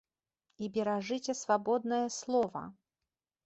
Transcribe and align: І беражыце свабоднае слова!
І 0.63 0.69
беражыце 0.77 1.37
свабоднае 1.43 2.03
слова! 2.19 2.67